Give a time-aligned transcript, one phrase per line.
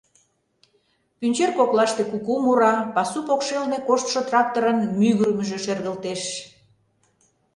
[1.19, 6.21] Пӱнчер коклаште куку мура, пасу покшелне коштшо тракторын мӱгырымыжӧ шергылтеш.